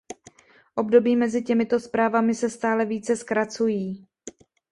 [0.75, 4.07] Období mezi těmito zprávami se stále více zkracují.